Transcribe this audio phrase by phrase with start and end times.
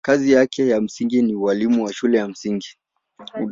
[0.03, 2.77] Kazi yake ya msingi ni ualimu wa shule ya msingi.